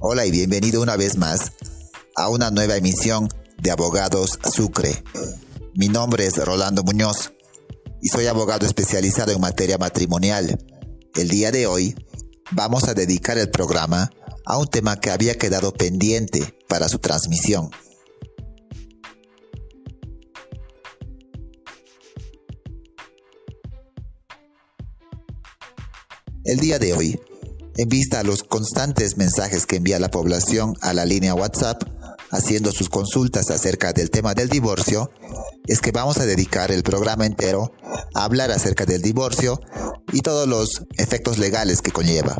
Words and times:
Hola 0.00 0.24
y 0.26 0.30
bienvenido 0.30 0.80
una 0.80 0.96
vez 0.96 1.16
más 1.16 1.52
a 2.14 2.28
una 2.28 2.52
nueva 2.52 2.76
emisión 2.76 3.28
de 3.60 3.72
Abogados 3.72 4.38
Sucre. 4.54 5.02
Mi 5.74 5.88
nombre 5.88 6.24
es 6.24 6.36
Rolando 6.36 6.84
Muñoz 6.84 7.32
y 8.00 8.08
soy 8.08 8.26
abogado 8.26 8.64
especializado 8.64 9.32
en 9.32 9.40
materia 9.40 9.76
matrimonial. 9.76 10.64
El 11.16 11.28
día 11.28 11.50
de 11.50 11.66
hoy 11.66 11.96
vamos 12.52 12.84
a 12.84 12.94
dedicar 12.94 13.38
el 13.38 13.50
programa 13.50 14.12
a 14.44 14.56
un 14.58 14.68
tema 14.68 15.00
que 15.00 15.10
había 15.10 15.34
quedado 15.34 15.72
pendiente 15.72 16.56
para 16.68 16.88
su 16.88 17.00
transmisión. 17.00 17.68
El 26.44 26.60
día 26.60 26.78
de 26.78 26.94
hoy, 26.94 27.20
en 27.78 27.88
vista 27.88 28.18
a 28.18 28.24
los 28.24 28.42
constantes 28.42 29.16
mensajes 29.16 29.64
que 29.64 29.76
envía 29.76 30.00
la 30.00 30.10
población 30.10 30.74
a 30.80 30.92
la 30.92 31.04
línea 31.04 31.34
WhatsApp, 31.34 31.84
haciendo 32.30 32.72
sus 32.72 32.88
consultas 32.88 33.50
acerca 33.50 33.92
del 33.92 34.10
tema 34.10 34.34
del 34.34 34.48
divorcio, 34.48 35.12
es 35.68 35.80
que 35.80 35.92
vamos 35.92 36.18
a 36.18 36.26
dedicar 36.26 36.72
el 36.72 36.82
programa 36.82 37.24
entero 37.24 37.72
a 38.14 38.24
hablar 38.24 38.50
acerca 38.50 38.84
del 38.84 39.00
divorcio 39.00 39.60
y 40.12 40.22
todos 40.22 40.48
los 40.48 40.82
efectos 40.96 41.38
legales 41.38 41.80
que 41.80 41.92
conlleva. 41.92 42.36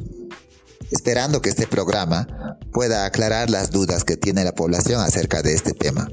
Esperando 0.91 1.41
que 1.41 1.51
este 1.51 1.69
programa 1.69 2.59
pueda 2.73 3.05
aclarar 3.05 3.49
las 3.49 3.71
dudas 3.71 4.03
que 4.03 4.17
tiene 4.17 4.43
la 4.43 4.57
población 4.57 5.01
acerca 5.01 5.43
de 5.43 5.55
este 5.55 5.73
tema. 5.73 6.11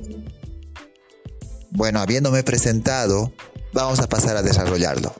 Bueno, 1.71 1.99
habiéndome 1.99 2.44
presentado, 2.44 3.33
vamos 3.73 3.99
a 4.02 4.08
pasar 4.08 4.38
a 4.38 4.44
desarrollarlo. 4.44 5.16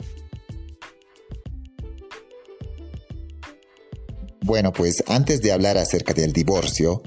Bueno, 4.46 4.72
pues 4.72 5.04
antes 5.08 5.42
de 5.42 5.52
hablar 5.52 5.76
acerca 5.80 6.14
del 6.14 6.32
divorcio, 6.32 7.02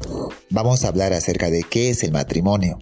vamos 0.51 0.85
a 0.85 0.89
hablar 0.89 1.13
acerca 1.13 1.51
de 1.51 1.63
qué 1.63 1.89
es 1.89 2.03
el 2.03 2.11
matrimonio. 2.11 2.81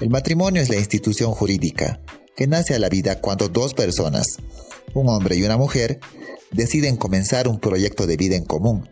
El 0.00 0.10
matrimonio 0.10 0.60
es 0.60 0.68
la 0.68 0.74
institución 0.74 1.30
jurídica 1.30 2.00
que 2.34 2.48
nace 2.48 2.74
a 2.74 2.80
la 2.80 2.88
vida 2.88 3.20
cuando 3.20 3.48
dos 3.48 3.74
personas, 3.74 4.38
un 4.92 5.08
hombre 5.08 5.36
y 5.36 5.44
una 5.44 5.56
mujer, 5.56 6.00
deciden 6.50 6.96
comenzar 6.96 7.46
un 7.46 7.60
proyecto 7.60 8.08
de 8.08 8.16
vida 8.16 8.34
en 8.34 8.44
común. 8.44 8.90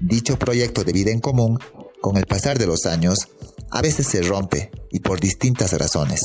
Dicho 0.00 0.36
proyecto 0.36 0.82
de 0.82 0.92
vida 0.92 1.12
en 1.12 1.20
común, 1.20 1.60
con 2.00 2.16
el 2.16 2.26
pasar 2.26 2.58
de 2.58 2.66
los 2.66 2.86
años, 2.86 3.28
a 3.70 3.82
veces 3.82 4.08
se 4.08 4.20
rompe 4.22 4.72
y 4.90 4.98
por 4.98 5.20
distintas 5.20 5.74
razones. 5.74 6.22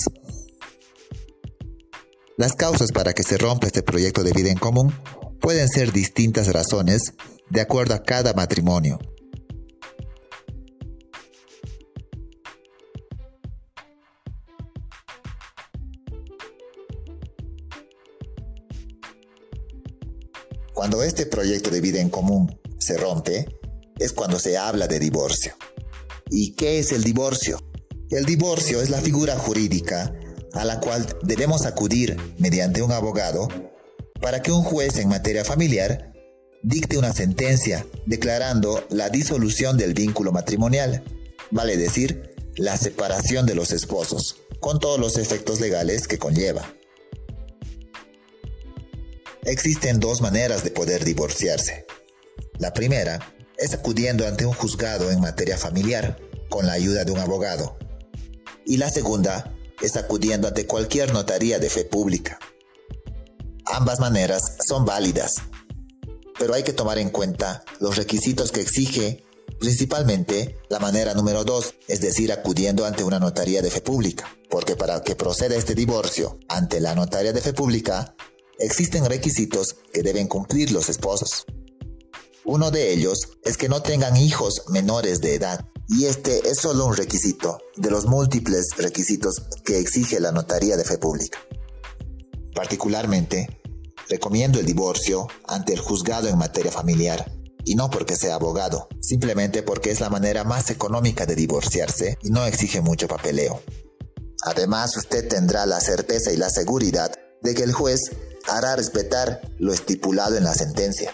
Las 2.38 2.54
causas 2.54 2.92
para 2.92 3.14
que 3.14 3.22
se 3.22 3.38
rompa 3.38 3.68
este 3.68 3.84
proyecto 3.84 4.24
de 4.24 4.32
vida 4.32 4.50
en 4.50 4.58
común 4.58 4.92
pueden 5.46 5.70
ser 5.70 5.94
distintas 5.94 6.52
razones 6.52 7.14
de 7.52 7.62
acuerdo 7.62 7.94
a 7.94 8.02
cada 8.02 8.34
matrimonio. 8.34 8.98
Cuando 20.74 21.04
este 21.04 21.28
proyecto 21.28 21.70
de 21.70 21.80
vida 21.80 22.02
en 22.02 22.10
común 22.10 22.60
se 22.80 22.98
rompe, 22.98 23.46
es 24.00 24.14
cuando 24.14 24.40
se 24.40 24.58
habla 24.58 24.88
de 24.88 24.98
divorcio. 24.98 25.54
¿Y 26.32 26.56
qué 26.56 26.80
es 26.80 26.92
el 26.92 27.04
divorcio? 27.04 27.60
El 28.10 28.26
divorcio 28.26 28.82
es 28.82 28.90
la 28.90 29.00
figura 29.00 29.38
jurídica 29.38 30.12
a 30.54 30.66
la 30.66 30.80
cual 30.80 31.06
debemos 31.22 31.68
acudir 31.68 32.18
mediante 32.40 32.82
un 32.82 32.92
abogado 32.92 33.48
para 34.26 34.42
que 34.42 34.52
un 34.52 34.64
juez 34.64 34.98
en 34.98 35.08
materia 35.08 35.46
familiar 35.46 36.12
dicte 36.64 36.98
una 36.98 37.14
sentencia 37.14 37.86
declarando 38.08 38.84
la 38.90 39.10
disolución 39.10 39.78
del 39.78 39.94
vínculo 39.94 40.32
matrimonial, 40.32 41.04
vale 41.52 41.78
decir, 41.78 42.34
la 42.56 42.76
separación 42.76 43.46
de 43.46 43.54
los 43.54 43.72
esposos, 43.72 44.38
con 44.60 44.80
todos 44.80 45.00
los 45.00 45.18
efectos 45.20 45.62
legales 45.62 46.08
que 46.08 46.18
conlleva. 46.18 46.68
Existen 49.44 50.00
dos 50.00 50.22
maneras 50.22 50.64
de 50.64 50.72
poder 50.72 51.06
divorciarse. 51.06 51.86
La 52.58 52.74
primera 52.74 53.20
es 53.60 53.76
acudiendo 53.76 54.26
ante 54.26 54.48
un 54.48 54.54
juzgado 54.54 55.12
en 55.12 55.22
materia 55.22 55.60
familiar, 55.60 56.18
con 56.50 56.66
la 56.66 56.74
ayuda 56.74 57.04
de 57.04 57.12
un 57.12 57.20
abogado. 57.20 57.78
Y 58.66 58.78
la 58.78 58.90
segunda 58.90 59.54
es 59.84 59.96
acudiendo 59.98 60.48
ante 60.48 60.66
cualquier 60.66 61.14
notaría 61.14 61.60
de 61.60 61.70
fe 61.70 61.86
pública. 61.86 62.40
Ambas 63.66 64.00
maneras 64.00 64.58
son 64.68 64.86
válidas, 64.86 65.36
pero 66.38 66.54
hay 66.54 66.64
que 66.64 66.74
tomar 66.74 66.98
en 66.98 67.10
cuenta 67.10 67.64
los 67.80 67.96
requisitos 67.96 68.52
que 68.52 68.62
exige 68.62 69.24
principalmente 69.60 70.58
la 70.70 70.80
manera 70.80 71.14
número 71.14 71.44
2, 71.44 71.76
es 71.88 72.02
decir, 72.02 72.32
acudiendo 72.32 72.86
ante 72.86 73.04
una 73.04 73.20
notaría 73.20 73.62
de 73.62 73.72
fe 73.72 73.82
pública, 73.82 74.30
porque 74.50 74.76
para 74.76 75.02
que 75.02 75.16
proceda 75.16 75.56
este 75.56 75.76
divorcio 75.76 76.40
ante 76.48 76.80
la 76.80 76.94
notaría 76.96 77.34
de 77.34 77.42
fe 77.42 77.54
pública, 77.54 78.16
existen 78.60 79.06
requisitos 79.06 79.76
que 79.94 80.04
deben 80.04 80.28
cumplir 80.28 80.72
los 80.72 80.90
esposos. 80.90 81.46
Uno 82.44 82.70
de 82.70 82.94
ellos 82.94 83.30
es 83.44 83.58
que 83.58 83.70
no 83.70 83.82
tengan 83.82 84.16
hijos 84.18 84.64
menores 84.70 85.22
de 85.22 85.36
edad, 85.36 85.66
y 85.88 86.06
este 86.06 86.50
es 86.50 86.60
solo 86.60 86.86
un 86.86 86.96
requisito 86.96 87.60
de 87.76 87.92
los 87.92 88.06
múltiples 88.06 88.70
requisitos 88.78 89.42
que 89.64 89.80
exige 89.80 90.20
la 90.20 90.32
notaría 90.32 90.78
de 90.78 90.84
fe 90.84 90.98
pública. 90.98 91.40
Particularmente, 92.56 93.62
recomiendo 94.10 94.60
el 94.60 94.66
divorcio 94.66 95.28
ante 95.48 95.74
el 95.74 95.80
juzgado 95.80 96.30
en 96.30 96.38
materia 96.38 96.72
familiar, 96.72 97.32
y 97.66 97.76
no 97.76 97.90
porque 97.90 98.16
sea 98.16 98.36
abogado, 98.36 98.88
simplemente 99.02 99.64
porque 99.64 99.92
es 99.92 100.00
la 100.00 100.10
manera 100.10 100.44
más 100.44 100.70
económica 100.70 101.26
de 101.26 101.36
divorciarse 101.36 102.18
y 102.22 102.30
no 102.30 102.46
exige 102.46 102.80
mucho 102.82 103.08
papeleo. 103.08 103.62
Además, 104.44 104.96
usted 104.96 105.28
tendrá 105.28 105.66
la 105.66 105.82
certeza 105.82 106.32
y 106.32 106.38
la 106.38 106.52
seguridad 106.52 107.12
de 107.42 107.56
que 107.56 107.64
el 107.64 107.74
juez 107.74 108.12
hará 108.48 108.76
respetar 108.76 109.42
lo 109.58 109.74
estipulado 109.74 110.38
en 110.38 110.44
la 110.44 110.54
sentencia. 110.54 111.12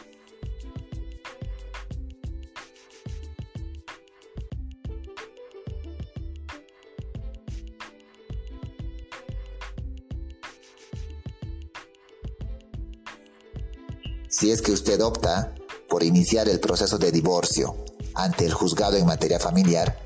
Si 14.31 14.49
es 14.49 14.61
que 14.61 14.71
usted 14.71 15.01
opta 15.01 15.53
por 15.89 16.03
iniciar 16.03 16.47
el 16.47 16.61
proceso 16.61 16.97
de 16.97 17.11
divorcio 17.11 17.75
ante 18.15 18.45
el 18.45 18.53
juzgado 18.53 18.95
en 18.95 19.05
materia 19.05 19.39
familiar, 19.39 19.99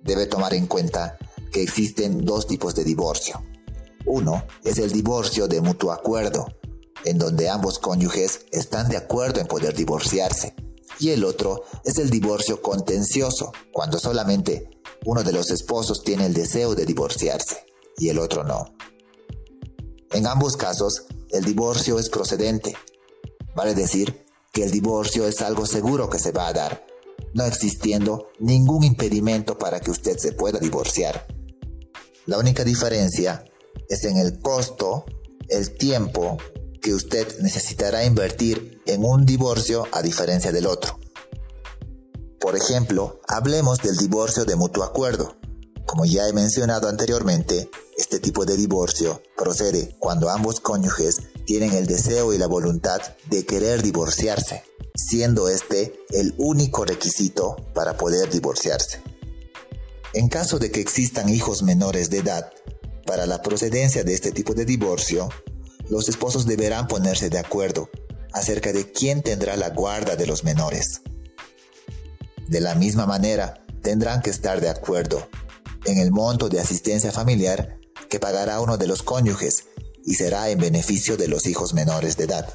debe 0.00 0.26
tomar 0.26 0.54
en 0.54 0.68
cuenta 0.68 1.18
que 1.50 1.60
existen 1.60 2.24
dos 2.24 2.46
tipos 2.46 2.76
de 2.76 2.84
divorcio. 2.84 3.42
Uno 4.06 4.44
es 4.62 4.78
el 4.78 4.92
divorcio 4.92 5.48
de 5.48 5.60
mutuo 5.60 5.90
acuerdo, 5.90 6.46
en 7.04 7.18
donde 7.18 7.48
ambos 7.48 7.80
cónyuges 7.80 8.46
están 8.52 8.88
de 8.88 8.96
acuerdo 8.96 9.40
en 9.40 9.48
poder 9.48 9.74
divorciarse. 9.74 10.54
Y 11.00 11.10
el 11.10 11.24
otro 11.24 11.64
es 11.84 11.98
el 11.98 12.10
divorcio 12.10 12.62
contencioso, 12.62 13.50
cuando 13.72 13.98
solamente 13.98 14.70
uno 15.04 15.24
de 15.24 15.32
los 15.32 15.50
esposos 15.50 16.04
tiene 16.04 16.26
el 16.26 16.32
deseo 16.32 16.76
de 16.76 16.86
divorciarse 16.86 17.66
y 17.98 18.08
el 18.08 18.20
otro 18.20 18.44
no. 18.44 18.72
En 20.12 20.28
ambos 20.28 20.56
casos, 20.56 21.06
el 21.30 21.44
divorcio 21.44 21.98
es 21.98 22.08
procedente 22.08 22.76
Vale 23.54 23.74
decir 23.74 24.24
que 24.52 24.64
el 24.64 24.70
divorcio 24.70 25.26
es 25.26 25.42
algo 25.42 25.66
seguro 25.66 26.08
que 26.08 26.18
se 26.18 26.32
va 26.32 26.48
a 26.48 26.52
dar, 26.52 26.86
no 27.34 27.44
existiendo 27.44 28.28
ningún 28.38 28.84
impedimento 28.84 29.58
para 29.58 29.80
que 29.80 29.90
usted 29.90 30.16
se 30.18 30.32
pueda 30.32 30.58
divorciar. 30.58 31.26
La 32.26 32.38
única 32.38 32.64
diferencia 32.64 33.44
es 33.88 34.04
en 34.04 34.16
el 34.16 34.38
costo, 34.38 35.04
el 35.48 35.76
tiempo 35.76 36.38
que 36.80 36.94
usted 36.94 37.38
necesitará 37.40 38.04
invertir 38.04 38.82
en 38.86 39.04
un 39.04 39.26
divorcio 39.26 39.86
a 39.92 40.02
diferencia 40.02 40.52
del 40.52 40.66
otro. 40.66 40.98
Por 42.40 42.56
ejemplo, 42.56 43.20
hablemos 43.26 43.78
del 43.78 43.96
divorcio 43.96 44.44
de 44.44 44.56
mutuo 44.56 44.84
acuerdo. 44.84 45.36
Como 45.86 46.04
ya 46.04 46.28
he 46.28 46.32
mencionado 46.32 46.88
anteriormente, 46.88 47.70
este 47.96 48.20
tipo 48.20 48.44
de 48.44 48.56
divorcio 48.56 49.22
procede 49.36 49.96
cuando 49.98 50.28
ambos 50.28 50.60
cónyuges 50.60 51.22
tienen 51.46 51.72
el 51.72 51.86
deseo 51.86 52.32
y 52.32 52.38
la 52.38 52.46
voluntad 52.46 53.00
de 53.30 53.44
querer 53.44 53.82
divorciarse, 53.82 54.62
siendo 54.94 55.48
este 55.48 55.94
el 56.10 56.34
único 56.38 56.84
requisito 56.84 57.56
para 57.74 57.96
poder 57.96 58.30
divorciarse. 58.30 59.02
En 60.12 60.28
caso 60.28 60.58
de 60.58 60.70
que 60.70 60.80
existan 60.80 61.28
hijos 61.28 61.62
menores 61.62 62.10
de 62.10 62.18
edad, 62.18 62.52
para 63.06 63.26
la 63.26 63.42
procedencia 63.42 64.04
de 64.04 64.14
este 64.14 64.30
tipo 64.30 64.54
de 64.54 64.64
divorcio, 64.64 65.28
los 65.90 66.08
esposos 66.08 66.46
deberán 66.46 66.88
ponerse 66.88 67.28
de 67.28 67.38
acuerdo 67.38 67.90
acerca 68.32 68.72
de 68.72 68.90
quién 68.90 69.22
tendrá 69.22 69.56
la 69.56 69.70
guarda 69.70 70.16
de 70.16 70.26
los 70.26 70.44
menores. 70.44 71.02
De 72.48 72.60
la 72.60 72.74
misma 72.74 73.06
manera, 73.06 73.64
tendrán 73.82 74.22
que 74.22 74.30
estar 74.30 74.60
de 74.60 74.70
acuerdo 74.70 75.28
en 75.84 75.98
el 75.98 76.10
monto 76.10 76.48
de 76.48 76.60
asistencia 76.60 77.12
familiar 77.12 77.78
que 78.08 78.18
pagará 78.18 78.60
uno 78.60 78.78
de 78.78 78.86
los 78.86 79.02
cónyuges 79.02 79.64
y 80.04 80.14
será 80.14 80.50
en 80.50 80.58
beneficio 80.58 81.16
de 81.16 81.28
los 81.28 81.46
hijos 81.46 81.74
menores 81.74 82.16
de 82.16 82.24
edad. 82.24 82.54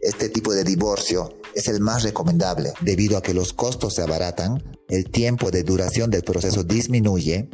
Este 0.00 0.28
tipo 0.28 0.52
de 0.52 0.64
divorcio 0.64 1.38
es 1.54 1.68
el 1.68 1.80
más 1.80 2.02
recomendable 2.02 2.72
debido 2.80 3.16
a 3.16 3.22
que 3.22 3.34
los 3.34 3.52
costos 3.52 3.94
se 3.94 4.02
abaratan, 4.02 4.62
el 4.88 5.10
tiempo 5.10 5.50
de 5.50 5.62
duración 5.62 6.10
del 6.10 6.22
proceso 6.22 6.62
disminuye 6.62 7.48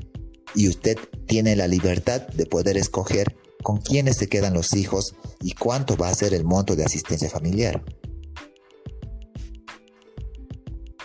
y 0.55 0.69
usted 0.69 0.99
tiene 1.27 1.55
la 1.57 1.69
libertad 1.69 2.27
de 2.29 2.47
poder 2.47 2.77
escoger 2.77 3.37
con 3.63 3.79
quiénes 3.79 4.17
se 4.17 4.29
quedan 4.29 4.55
los 4.55 4.75
hijos 4.75 5.15
y 5.41 5.53
cuánto 5.53 5.97
va 5.97 6.09
a 6.09 6.15
ser 6.15 6.35
el 6.35 6.45
monto 6.45 6.77
de 6.77 6.85
asistencia 6.85 7.31
familiar. 7.31 7.85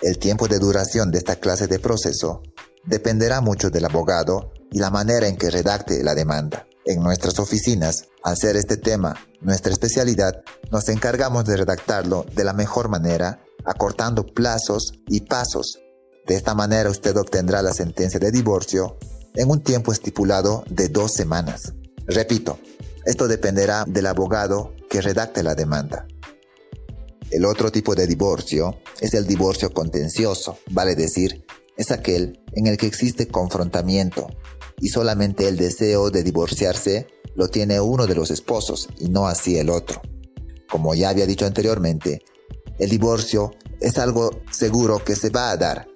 El 0.01 0.17
tiempo 0.17 0.47
de 0.47 0.59
duración 0.59 1.11
de 1.11 1.17
esta 1.17 1.37
clase 1.37 1.67
de 1.67 1.79
proceso 1.79 2.43
dependerá 2.85 3.41
mucho 3.41 3.69
del 3.69 3.85
abogado 3.85 4.51
y 4.71 4.79
la 4.79 4.89
manera 4.89 5.27
en 5.27 5.37
que 5.37 5.49
redacte 5.49 6.03
la 6.03 6.15
demanda. 6.15 6.67
En 6.87 7.01
nuestras 7.01 7.39
oficinas, 7.39 8.09
al 8.21 8.37
ser 8.37 8.55
este 8.55 8.77
tema 8.77 9.15
nuestra 9.41 9.73
especialidad, 9.73 10.43
nos 10.71 10.87
encargamos 10.89 11.43
de 11.45 11.57
redactarlo 11.57 12.27
de 12.35 12.43
la 12.43 12.53
mejor 12.53 12.89
manera, 12.89 13.43
acortando 13.65 14.23
plazos 14.23 14.93
y 15.07 15.21
pasos. 15.21 15.79
De 16.27 16.35
esta 16.35 16.53
manera 16.53 16.91
usted 16.91 17.17
obtendrá 17.17 17.63
la 17.63 17.73
sentencia 17.73 18.19
de 18.19 18.31
divorcio 18.31 18.97
en 19.33 19.49
un 19.49 19.63
tiempo 19.63 19.91
estipulado 19.91 20.63
de 20.69 20.89
dos 20.89 21.11
semanas. 21.13 21.73
Repito, 22.05 22.59
esto 23.05 23.27
dependerá 23.27 23.85
del 23.87 24.05
abogado 24.05 24.75
que 24.87 25.01
redacte 25.01 25.41
la 25.41 25.55
demanda. 25.55 26.05
El 27.31 27.45
otro 27.45 27.71
tipo 27.71 27.95
de 27.95 28.05
divorcio 28.05 28.77
es 28.99 29.15
el 29.15 29.25
divorcio 29.25 29.73
contencioso, 29.73 30.59
vale 30.69 30.93
decir, 30.93 31.45
es 31.77 31.89
aquel 31.89 32.43
en 32.53 32.67
el 32.67 32.77
que 32.77 32.85
existe 32.85 33.27
confrontamiento 33.27 34.27
y 34.79 34.89
solamente 34.89 35.47
el 35.47 35.57
deseo 35.57 36.09
de 36.09 36.23
divorciarse 36.23 37.07
lo 37.35 37.47
tiene 37.49 37.79
uno 37.79 38.07
de 38.07 38.15
los 38.15 38.31
esposos 38.31 38.89
y 38.99 39.09
no 39.09 39.27
así 39.27 39.57
el 39.57 39.69
otro. 39.69 40.01
Como 40.69 40.93
ya 40.95 41.09
había 41.09 41.25
dicho 41.25 41.45
anteriormente, 41.45 42.23
el 42.79 42.89
divorcio 42.89 43.51
es 43.79 43.97
algo 43.97 44.31
seguro 44.51 45.03
que 45.03 45.15
se 45.15 45.29
va 45.29 45.51
a 45.51 45.57
dar. 45.57 45.87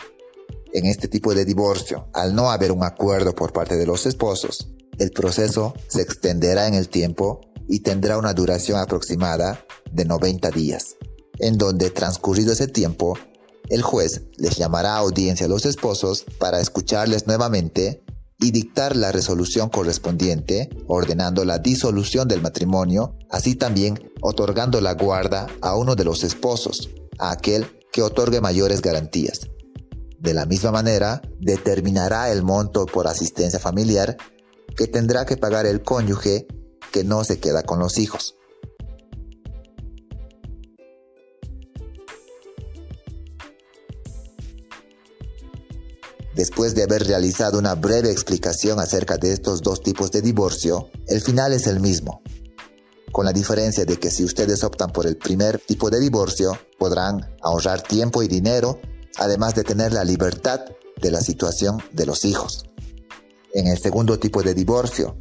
En 0.72 0.86
este 0.86 1.08
tipo 1.08 1.34
de 1.34 1.46
divorcio, 1.46 2.08
al 2.14 2.36
no 2.36 2.52
haber 2.52 2.72
un 2.72 2.84
acuerdo 2.84 3.34
por 3.34 3.52
parte 3.52 3.76
de 3.76 3.88
los 3.88 4.06
esposos, 4.06 4.70
el 5.00 5.12
proceso 5.12 5.74
se 5.88 6.02
extenderá 6.02 6.68
en 6.68 6.76
el 6.76 6.90
tiempo 6.90 7.42
y 7.68 7.80
tendrá 7.80 8.18
una 8.18 8.34
duración 8.34 8.80
aproximada 8.80 9.66
de 9.92 10.06
90 10.06 10.52
días, 10.52 10.98
en 11.40 11.58
donde 11.58 11.90
transcurrido 11.90 12.54
ese 12.54 12.68
tiempo, 12.68 13.18
el 13.70 13.82
juez 13.82 14.24
les 14.38 14.58
llamará 14.58 14.96
a 14.96 15.00
audiencia 15.00 15.46
a 15.46 15.50
los 15.50 15.66
esposos 15.66 16.26
para 16.40 16.60
escucharles 16.60 17.28
nuevamente 17.28 18.04
y 18.40 18.52
dictar 18.52 18.96
la 18.96 19.12
resolución 19.12 19.70
correspondiente, 19.70 20.70
ordenando 20.88 21.44
la 21.44 21.60
disolución 21.60 22.28
del 22.28 22.42
matrimonio, 22.42 23.16
así 23.30 23.56
también 23.56 24.12
otorgando 24.22 24.80
la 24.80 24.94
guarda 24.94 25.48
a 25.62 25.76
uno 25.76 25.96
de 25.96 26.06
los 26.06 26.24
esposos, 26.24 26.90
a 27.18 27.32
aquel 27.32 27.68
que 27.92 28.02
otorgue 28.02 28.40
mayores 28.40 28.82
garantías. 28.82 29.42
De 30.20 30.34
la 30.34 30.46
misma 30.46 30.72
manera, 30.72 31.22
determinará 31.40 32.32
el 32.32 32.44
monto 32.44 32.86
por 32.86 33.08
asistencia 33.08 33.60
familiar 33.60 34.18
que 34.76 34.88
tendrá 34.88 35.26
que 35.26 35.38
pagar 35.38 35.66
el 35.66 35.82
cónyuge 35.82 36.48
que 36.92 37.04
no 37.04 37.24
se 37.24 37.40
queda 37.40 37.64
con 37.64 37.80
los 37.80 37.98
hijos. 37.98 38.39
Después 46.40 46.74
de 46.74 46.84
haber 46.84 47.06
realizado 47.06 47.60
una 47.60 47.76
breve 47.76 48.12
explicación 48.12 48.80
acerca 48.80 49.18
de 49.18 49.34
estos 49.34 49.62
dos 49.62 49.84
tipos 49.84 50.10
de 50.10 50.22
divorcio, 50.22 50.90
el 51.08 51.20
final 51.20 51.52
es 51.52 51.68
el 51.68 51.82
mismo, 51.82 52.22
con 53.12 53.26
la 53.26 53.34
diferencia 53.34 53.84
de 53.84 54.00
que 54.00 54.10
si 54.10 54.24
ustedes 54.24 54.64
optan 54.64 54.90
por 54.92 55.06
el 55.06 55.18
primer 55.18 55.60
tipo 55.60 55.90
de 55.90 56.00
divorcio, 56.00 56.58
podrán 56.78 57.36
ahorrar 57.42 57.82
tiempo 57.82 58.24
y 58.24 58.30
dinero, 58.30 58.80
además 59.18 59.54
de 59.54 59.66
tener 59.66 59.92
la 59.92 60.06
libertad 60.06 60.62
de 61.02 61.12
la 61.12 61.20
situación 61.20 61.84
de 61.92 62.06
los 62.06 62.24
hijos. 62.24 62.64
En 63.54 63.68
el 63.68 63.78
segundo 63.78 64.18
tipo 64.18 64.42
de 64.42 64.54
divorcio, 64.54 65.18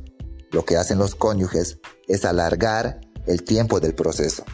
lo 0.52 0.64
que 0.64 0.76
hacen 0.76 0.98
los 0.98 1.16
cónyuges 1.16 1.80
es 2.06 2.24
alargar 2.24 3.00
el 3.26 3.42
tiempo 3.42 3.80
del 3.80 3.96
proceso, 3.96 4.44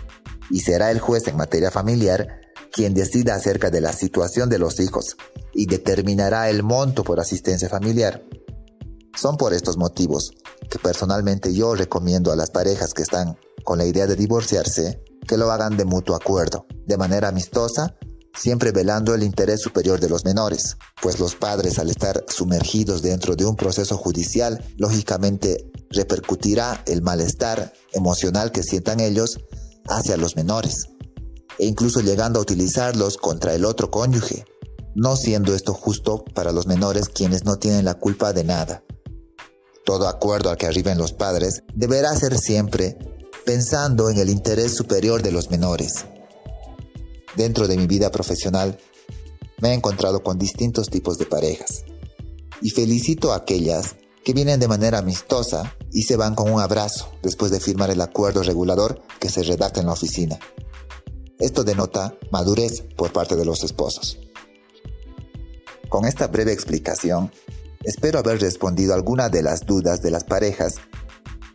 y 0.49 0.61
será 0.61 0.91
el 0.91 0.99
juez 0.99 1.29
en 1.29 1.37
materia 1.37 1.71
familiar 1.71 2.41
quien 2.75 2.93
decida 2.93 3.37
acerca 3.37 3.71
de 3.71 3.81
la 3.81 3.93
situación 3.93 4.51
de 4.51 4.59
los 4.59 4.81
hijos 4.81 5.17
y 5.53 5.67
determinará 5.67 6.51
el 6.51 6.65
monto 6.65 7.05
por 7.05 7.21
asistencia 7.21 7.69
familiar. 7.69 8.25
Son 9.17 9.37
por 9.37 9.55
estos 9.55 9.77
motivos 9.77 10.33
que 10.69 10.81
personalmente 10.81 11.55
yo 11.55 11.77
recomiendo 11.77 12.33
a 12.33 12.37
las 12.37 12.51
parejas 12.51 12.93
que 12.93 13.03
están 13.03 13.39
con 13.63 13.79
la 13.79 13.87
idea 13.87 14.09
de 14.09 14.17
divorciarse 14.17 15.05
que 15.27 15.37
lo 15.37 15.53
hagan 15.53 15.77
de 15.77 15.85
mutuo 15.85 16.17
acuerdo, 16.17 16.67
de 16.85 16.97
manera 16.97 17.29
amistosa, 17.29 17.95
siempre 18.35 18.73
velando 18.73 19.15
el 19.15 19.23
interés 19.23 19.61
superior 19.61 20.01
de 20.01 20.09
los 20.09 20.25
menores, 20.25 20.77
pues 21.01 21.21
los 21.21 21.37
padres 21.37 21.79
al 21.79 21.91
estar 21.91 22.25
sumergidos 22.27 23.03
dentro 23.03 23.37
de 23.37 23.47
un 23.47 23.55
proceso 23.55 23.97
judicial, 23.97 24.65
lógicamente 24.77 25.71
repercutirá 25.91 26.83
el 26.87 27.03
malestar 27.03 27.73
emocional 27.93 28.51
que 28.51 28.65
sientan 28.65 28.99
ellos 28.99 29.39
hacia 29.87 30.17
los 30.17 30.35
menores 30.35 30.89
e 31.59 31.67
incluso 31.67 32.01
llegando 32.01 32.39
a 32.39 32.43
utilizarlos 32.43 33.17
contra 33.17 33.55
el 33.55 33.65
otro 33.65 33.91
cónyuge, 33.91 34.45
no 34.95 35.17
siendo 35.17 35.55
esto 35.55 35.75
justo 35.75 36.25
para 36.35 36.53
los 36.53 36.67
menores 36.67 37.09
quienes 37.09 37.45
no 37.45 37.57
tienen 37.57 37.85
la 37.85 37.95
culpa 37.95 38.33
de 38.33 38.45
nada. 38.45 38.85
Todo 39.85 40.09
acuerdo 40.09 40.51
al 40.51 40.57
que 40.57 40.67
arriben 40.67 40.99
los 40.99 41.13
padres 41.13 41.63
deberá 41.75 42.15
ser 42.17 42.39
siempre 42.39 42.97
pensando 43.45 44.09
en 44.09 44.19
el 44.19 44.31
interés 44.31 44.75
superior 44.75 45.23
de 45.23 45.33
los 45.33 45.51
menores. 45.51 46.07
Dentro 47.37 47.69
de 47.69 47.77
mi 47.77 47.87
vida 47.87 48.11
profesional, 48.11 48.79
me 49.61 49.71
he 49.71 49.75
encontrado 49.75 50.23
con 50.23 50.39
distintos 50.39 50.89
tipos 50.89 51.19
de 51.19 51.27
parejas 51.27 51.85
y 52.63 52.71
felicito 52.71 53.33
a 53.33 53.37
aquellas 53.37 53.97
que 54.25 54.33
vienen 54.33 54.59
de 54.59 54.69
manera 54.69 54.99
amistosa 54.99 55.77
y 55.93 56.05
se 56.05 56.17
van 56.17 56.35
con 56.35 56.51
un 56.51 56.61
abrazo 56.61 57.13
después 57.23 57.51
de 57.51 57.61
firmar 57.61 57.91
el 57.91 58.01
acuerdo 58.01 58.43
regulador 58.43 59.03
que 59.21 59.29
se 59.29 59.43
redacta 59.43 59.81
en 59.81 59.87
la 59.87 59.93
oficina. 59.93 60.39
Esto 61.39 61.65
denota 61.65 62.17
madurez 62.31 62.83
por 62.97 63.13
parte 63.13 63.37
de 63.37 63.45
los 63.45 63.63
esposos. 63.65 64.19
Con 65.89 66.05
esta 66.05 66.29
breve 66.29 66.53
explicación, 66.53 67.33
espero 67.83 68.21
haber 68.21 68.41
respondido 68.41 68.95
alguna 68.95 69.29
de 69.29 69.43
las 69.43 69.67
dudas 69.67 70.01
de 70.01 70.11
las 70.11 70.25
parejas 70.25 70.77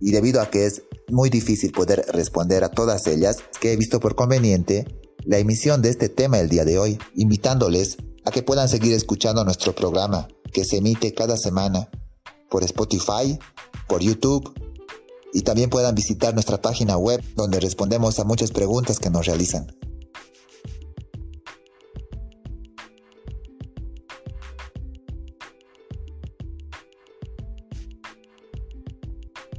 Y 0.00 0.12
debido 0.12 0.40
a 0.40 0.50
que 0.50 0.66
es 0.66 0.82
muy 1.08 1.30
difícil 1.30 1.72
poder 1.72 2.04
responder 2.12 2.62
a 2.64 2.70
todas 2.70 3.06
ellas, 3.06 3.36
que 3.60 3.72
he 3.72 3.76
visto 3.76 4.00
por 4.00 4.14
conveniente 4.14 4.86
la 5.24 5.38
emisión 5.38 5.82
de 5.82 5.90
este 5.90 6.08
tema 6.08 6.38
el 6.38 6.48
día 6.48 6.64
de 6.64 6.78
hoy, 6.78 6.98
invitándoles 7.14 7.96
a 8.24 8.30
que 8.30 8.42
puedan 8.42 8.68
seguir 8.68 8.92
escuchando 8.92 9.44
nuestro 9.44 9.74
programa 9.74 10.28
que 10.52 10.64
se 10.64 10.78
emite 10.78 11.14
cada 11.14 11.36
semana 11.36 11.88
por 12.50 12.64
Spotify, 12.64 13.38
por 13.88 14.02
YouTube 14.02 14.52
y 15.32 15.42
también 15.42 15.68
puedan 15.68 15.94
visitar 15.94 16.32
nuestra 16.32 16.62
página 16.62 16.96
web 16.96 17.22
donde 17.34 17.60
respondemos 17.60 18.18
a 18.18 18.24
muchas 18.24 18.52
preguntas 18.52 18.98
que 18.98 19.10
nos 19.10 19.26
realizan. 19.26 19.66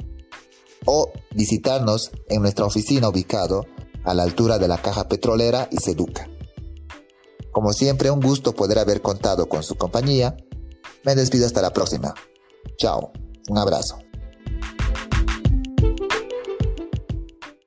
o 0.87 1.11
visitarnos 1.35 2.13
en 2.29 2.43
nuestra 2.43 2.67
oficina 2.67 3.09
ubicado 3.09 3.67
a 4.05 4.15
la 4.15 4.23
altura 4.23 4.59
de 4.59 4.69
la 4.69 4.81
caja 4.81 5.09
petrolera 5.09 5.69
y 5.71 5.79
Seduca. 5.79 6.29
Como 7.53 7.73
siempre, 7.73 8.11
un 8.11 8.21
gusto 8.21 8.55
poder 8.55 8.79
haber 8.79 9.03
contado 9.03 9.49
con 9.49 9.63
su 9.63 9.77
compañía. 9.77 10.37
Me 11.05 11.15
despido 11.15 11.47
hasta 11.47 11.63
la 11.63 11.73
próxima. 11.73 12.13
Chao. 12.79 13.13
Un 13.49 13.59
abrazo. 13.59 13.99